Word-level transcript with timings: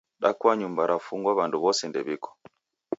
Dakua 0.21 0.51
nyumba 0.59 0.87
rafungwa 0.91 1.31
w'andu 1.37 1.57
w'ose 1.63 1.83
ndew'iko 1.87 2.29